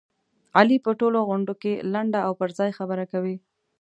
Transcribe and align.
علي 0.57 0.77
په 0.85 0.91
ټولو 0.99 1.19
غونډوکې 1.29 1.73
لنډه 1.93 2.19
او 2.27 2.31
پرځای 2.41 2.69
خبره 2.77 3.05
کوي. 3.11 3.35